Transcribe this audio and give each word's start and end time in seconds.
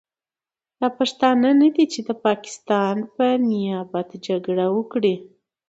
دا 0.79 0.87
پښتانه 0.99 1.49
نه 1.61 1.69
دي 1.75 1.85
چې 1.93 1.99
د 2.07 2.09
پاکستان 2.25 2.95
په 3.15 3.25
نیابت 3.49 4.09
جګړه 4.27 4.65
وکړي. 4.77 5.15